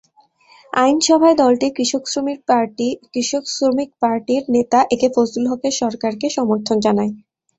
আইনসভায় 0.73 1.35
দলটি 1.41 1.67
কৃষক 1.75 2.03
শ্রমিক 3.51 3.89
পার্টির 4.01 4.43
নেতা 4.55 4.79
একে 4.93 5.07
ফজলুল 5.15 5.45
হকের 5.51 5.73
সরকারকে 5.81 6.27
সমর্থন 6.37 6.77
জানায়। 6.85 7.11